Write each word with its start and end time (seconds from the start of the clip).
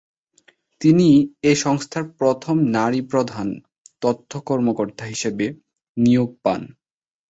তিনি 0.81 1.07
এ 1.43 1.53
সংস্থার 1.63 2.05
প্রথম 2.19 2.55
নারী 2.75 3.01
প্রধান 3.11 3.47
তথ্য 4.01 4.31
কর্মকর্তা 4.47 5.03
হিসেবে 5.05 5.45
নিয়োগ 5.97 6.29
পান। 6.43 6.61